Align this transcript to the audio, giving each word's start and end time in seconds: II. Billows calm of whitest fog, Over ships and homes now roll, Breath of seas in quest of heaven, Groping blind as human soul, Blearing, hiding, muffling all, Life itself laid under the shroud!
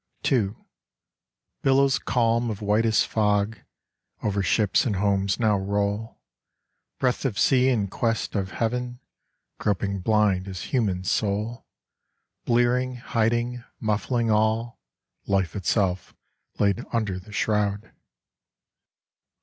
II. 0.31 0.55
Billows 1.61 1.99
calm 1.99 2.49
of 2.49 2.59
whitest 2.59 3.05
fog, 3.05 3.59
Over 4.23 4.41
ships 4.41 4.83
and 4.83 4.95
homes 4.95 5.39
now 5.39 5.59
roll, 5.59 6.17
Breath 6.97 7.23
of 7.23 7.37
seas 7.37 7.67
in 7.67 7.87
quest 7.87 8.33
of 8.33 8.49
heaven, 8.49 8.99
Groping 9.59 9.99
blind 9.99 10.47
as 10.47 10.63
human 10.73 11.03
soul, 11.03 11.67
Blearing, 12.45 12.95
hiding, 12.95 13.63
muffling 13.79 14.31
all, 14.31 14.79
Life 15.27 15.55
itself 15.55 16.15
laid 16.57 16.83
under 16.91 17.19
the 17.19 17.31
shroud! 17.31 17.91